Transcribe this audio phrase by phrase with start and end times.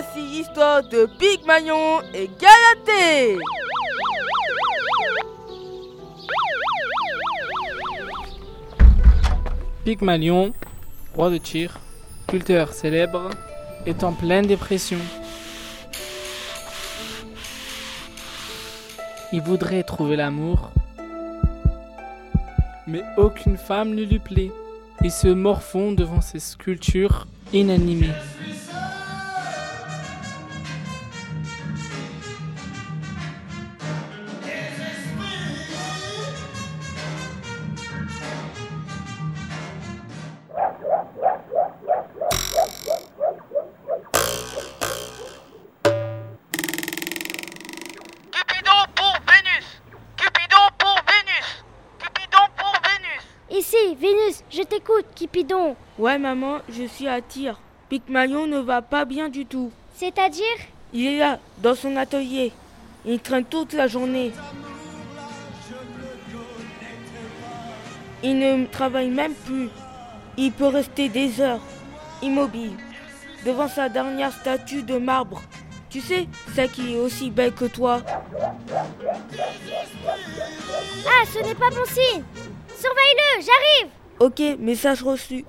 [0.00, 3.38] voici l'histoire de Pygmalion et Galatée.
[9.84, 10.52] Pygmalion,
[11.16, 11.80] roi de Tyr,
[12.28, 13.30] sculpteur célèbre,
[13.86, 14.98] est en pleine dépression.
[19.32, 20.70] Il voudrait trouver l'amour,
[22.86, 24.52] mais aucune femme ne lui plaît.
[25.02, 28.14] Il se morfond devant ces sculptures inanimées.
[54.68, 55.76] T'écoute, Cupidon.
[55.98, 57.58] Ouais, maman, je suis à tir.
[57.88, 59.72] Pygmalion ne va pas bien du tout.
[59.94, 60.44] C'est-à-dire?
[60.92, 62.52] Il est là, dans son atelier.
[63.04, 64.32] Il traîne toute la journée.
[68.22, 69.68] Il ne travaille même plus.
[70.36, 71.62] Il peut rester des heures,
[72.22, 72.76] immobile,
[73.44, 75.42] devant sa dernière statue de marbre.
[75.90, 78.02] Tu sais, celle qui est aussi belle que toi.
[81.06, 82.22] Ah, ce n'est pas bon signe
[82.68, 85.44] Surveille-le, j'arrive Ok, message reçu.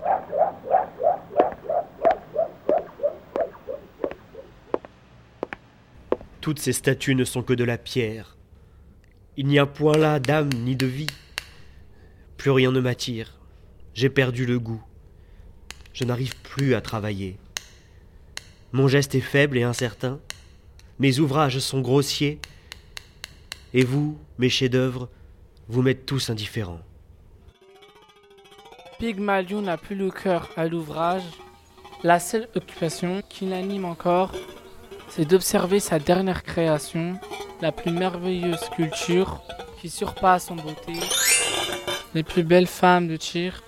[6.40, 8.38] Toutes ces statues ne sont que de la pierre.
[9.38, 11.10] Il n'y a point là d'âme ni de vie.
[12.38, 13.40] Plus rien ne m'attire.
[13.96, 14.84] J'ai perdu le goût.
[15.94, 17.38] Je n'arrive plus à travailler.
[18.72, 20.20] Mon geste est faible et incertain.
[21.00, 22.40] Mes ouvrages sont grossiers.
[23.74, 25.10] Et vous, mes chefs-d'œuvre,
[25.68, 26.82] vous m'êtes tous indifférents.
[29.00, 31.24] Pygmalion n'a plus le cœur à l'ouvrage.
[32.04, 34.34] La seule occupation qui l'anime encore,
[35.08, 37.18] c'est d'observer sa dernière création,
[37.62, 39.42] la plus merveilleuse sculpture
[39.82, 40.94] qui surpasse en beauté
[42.14, 43.64] les plus belles femmes de Tyr.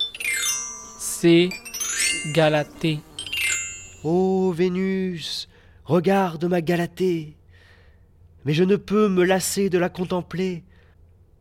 [0.98, 1.48] C'est
[2.34, 3.00] Galatée.
[4.04, 5.48] Ô Vénus,
[5.84, 7.36] regarde ma Galatée.
[8.44, 10.64] Mais je ne peux me lasser de la contempler.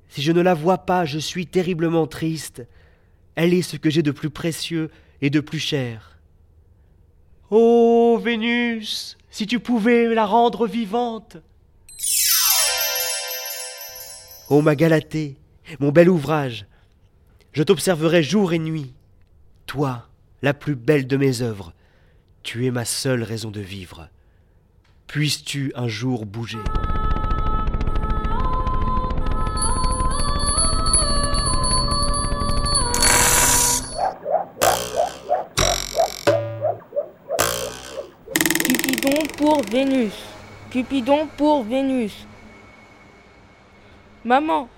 [0.10, 2.68] Si je ne la vois pas, je suis terriblement triste.
[3.36, 4.90] Elle est ce que j'ai de plus précieux
[5.22, 6.20] et de plus cher.
[7.50, 11.38] Ô Vénus, si tu pouvais la rendre vivante.
[14.50, 15.38] Ô ma Galatée,
[15.80, 16.66] mon bel ouvrage,
[17.54, 18.94] je t'observerai jour et nuit.
[19.66, 20.10] Toi,
[20.42, 21.74] la plus belle de mes œuvres,
[22.44, 24.10] tu es ma seule raison de vivre.
[25.08, 26.58] Puisses-tu un jour bouger
[39.42, 40.14] pour Vénus.
[40.70, 42.28] Cupidon pour Vénus.
[44.24, 44.70] Maman,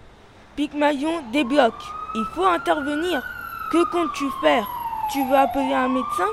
[0.55, 1.83] Pygmalion débloque.
[2.15, 3.21] Il faut intervenir.
[3.71, 4.65] Que comptes-tu faire?
[5.11, 6.31] Tu veux appeler un médecin?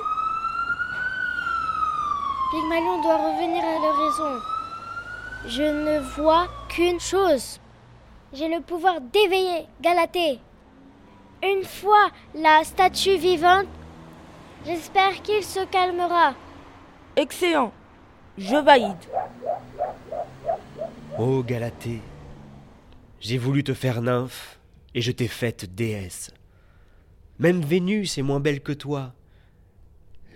[2.53, 4.41] Pygmalion doit revenir à la raison.
[5.47, 7.59] Je ne vois qu'une chose.
[8.33, 10.39] J'ai le pouvoir d'éveiller Galatée.
[11.43, 13.67] Une fois la statue vivante,
[14.65, 16.35] j'espère qu'il se calmera.
[17.17, 17.73] Excellent.
[18.41, 18.97] Je valide.
[21.19, 22.01] Ô Galatée,
[23.21, 24.59] j'ai voulu te faire nymphe
[24.95, 26.33] et je t'ai faite déesse.
[27.39, 29.13] Même Vénus est moins belle que toi.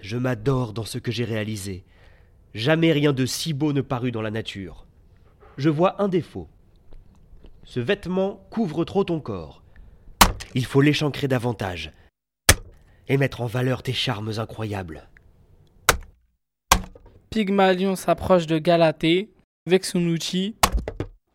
[0.02, 1.82] Je m'adore dans ce que j'ai réalisé.
[2.52, 4.84] Jamais rien de si beau ne parut dans la nature.
[5.56, 6.48] Je vois un défaut.
[7.64, 9.62] Ce vêtement couvre trop ton corps.
[10.54, 11.90] Il faut l'échancrer davantage
[13.08, 15.08] et mettre en valeur tes charmes incroyables.
[17.34, 19.28] Pygmalion s'approche de Galatée
[19.66, 20.54] avec son outil,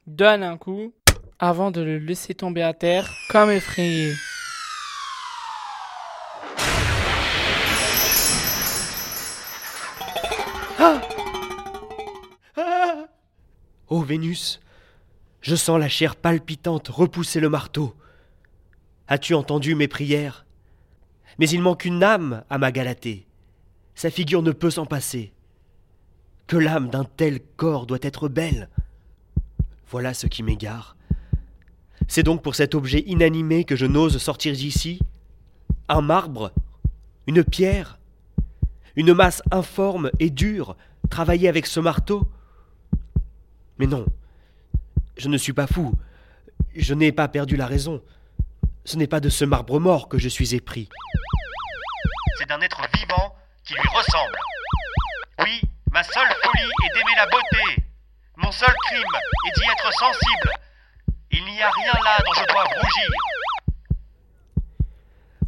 [0.07, 0.93] donne un coup
[1.39, 4.13] avant de le laisser tomber à terre comme effrayé.
[13.89, 14.61] Ô Vénus,
[15.41, 17.93] je sens la chair palpitante repousser le marteau.
[19.09, 20.45] As-tu entendu mes prières?
[21.39, 23.27] Mais il manque une âme à ma Galatée.
[23.95, 25.33] Sa figure ne peut s'en passer.
[26.49, 28.69] Que l'âme d'un tel corps doit être belle.
[29.91, 30.97] Voilà ce qui m'égare.
[32.07, 34.99] C'est donc pour cet objet inanimé que je n'ose sortir d'ici
[35.89, 36.51] Un marbre
[37.27, 37.99] Une pierre
[38.95, 40.75] Une masse informe et dure,
[41.11, 42.27] travaillée avec ce marteau
[43.77, 44.07] Mais non,
[45.17, 45.93] je ne suis pas fou.
[46.75, 48.01] Je n'ai pas perdu la raison.
[48.85, 50.89] Ce n'est pas de ce marbre mort que je suis épris.
[52.39, 54.35] C'est d'un être vivant qui lui ressemble.
[55.43, 57.83] Oui, Ma seule folie est d'aimer la beauté.
[58.37, 59.15] Mon seul crime
[59.47, 60.51] est d'y être sensible.
[61.31, 63.09] Il n'y a rien là dont je dois rougir.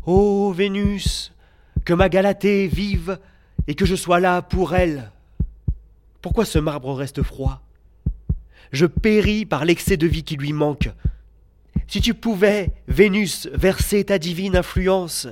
[0.05, 1.31] Ô Vénus,
[1.85, 3.19] que ma Galatée vive
[3.67, 5.11] et que je sois là pour elle.
[6.21, 7.61] Pourquoi ce marbre reste froid?
[8.71, 10.89] Je péris par l'excès de vie qui lui manque.
[11.87, 15.27] Si tu pouvais, Vénus, verser ta divine influence,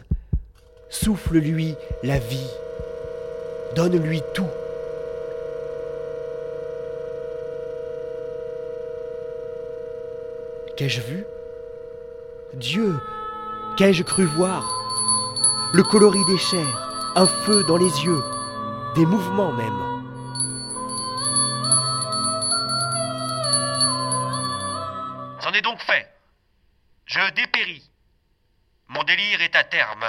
[0.89, 2.50] souffle-lui la vie,
[3.75, 4.50] donne-lui tout.
[10.80, 11.26] Qu'ai-je vu?
[12.54, 12.98] Dieu,
[13.76, 14.64] qu'ai-je cru voir?
[15.74, 18.24] Le coloris des chairs, un feu dans les yeux,
[18.96, 19.81] des mouvements même.
[25.42, 26.08] C'en est donc fait.
[27.08, 27.92] Je dépéris.
[28.88, 30.06] Mon délire est à terme.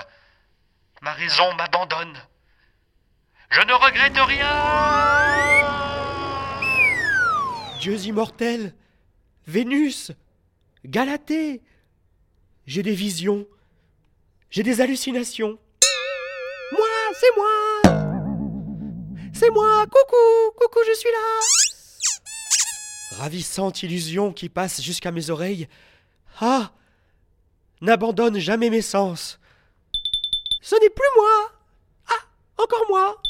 [1.02, 2.16] Ma raison m'abandonne.
[3.50, 4.46] Je ne regrette rien.
[7.80, 8.72] Dieux immortels,
[9.48, 10.12] Vénus,
[10.84, 11.62] Galatée,
[12.66, 13.46] j'ai des visions,
[14.50, 15.58] j'ai des hallucinations.
[16.72, 16.88] Moi,
[17.20, 17.82] c'est moi.
[19.34, 21.18] C'est moi, coucou, coucou, je suis là.
[23.18, 25.68] Ravissante illusion qui passe jusqu'à mes oreilles.
[26.40, 26.72] Ah
[27.82, 29.38] N'abandonne jamais mes sens.
[30.62, 31.52] Ce n'est plus moi.
[32.08, 33.20] Ah, encore moi.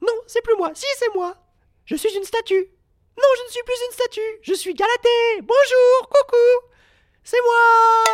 [0.00, 0.70] Non, c'est plus moi.
[0.74, 1.36] Si, c'est moi.
[1.84, 2.68] Je suis une statue.
[3.16, 4.38] Non, je ne suis plus une statue.
[4.42, 5.40] Je suis Galatée.
[5.42, 6.68] Bonjour, coucou.
[7.22, 8.12] C'est moi.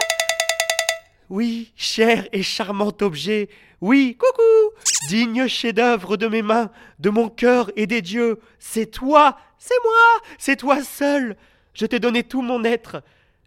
[1.31, 3.49] Oui, cher et charmant objet.
[3.81, 4.75] Oui, coucou.
[5.09, 8.41] Digne chef-d'œuvre de mes mains, de mon cœur et des dieux.
[8.59, 9.39] C'est toi.
[9.59, 10.29] C'est moi.
[10.39, 11.37] C'est toi seul.
[11.73, 13.03] Je t'ai donné tout mon être.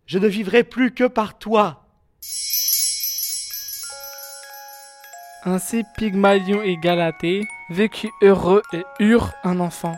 [0.08, 1.86] Je ne vivrai plus que par toi.
[5.46, 9.96] Ainsi Pygmalion et Galatée vécurent heureux et eurent un enfant.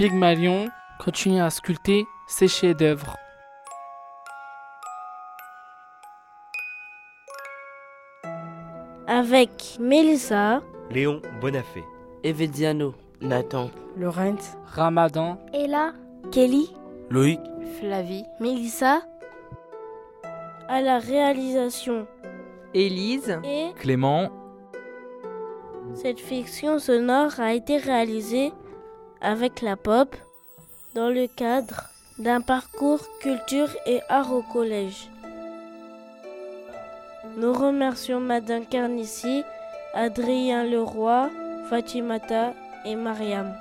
[0.00, 3.18] Pygmalion continue à sculpter ses chefs-d'œuvre.
[9.06, 11.84] Avec Mélissa, Léon Bonafé.
[12.24, 13.68] Evediano, Nathan,
[13.98, 15.92] Laurent, Ramadan, Ella,
[16.32, 16.74] Kelly,
[17.10, 17.40] Loïc,
[17.78, 19.02] Flavie, Mélissa,
[20.66, 22.06] à la réalisation.
[22.72, 24.30] Élise, et Clément,
[25.92, 28.54] cette fiction sonore a été réalisée
[29.20, 30.16] avec la pop
[30.94, 35.08] dans le cadre d'un parcours culture et art au collège.
[37.36, 39.42] Nous remercions Madame Carnici,
[39.94, 41.30] Adrien Leroy,
[41.68, 43.54] Fatimata et Mariam.